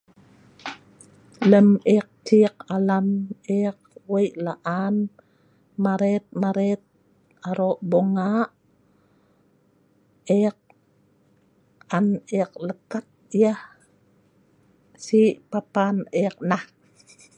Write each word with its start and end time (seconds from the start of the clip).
Lem 1.51 1.69
ek 1.97 2.07
cik 2.27 2.55
alam, 2.75 3.07
ek 3.63 3.79
wei' 4.11 4.35
laan 4.45 4.95
maret-maret 5.83 6.81
aro' 7.49 7.79
bunga', 7.89 8.51
ek 10.43 10.57
an 11.97 12.07
ek 12.41 12.51
lekat 12.67 13.07
yah 13.41 13.61
si 15.05 15.21
papan 15.51 15.95
ek 16.25 16.35
nah. 16.49 16.63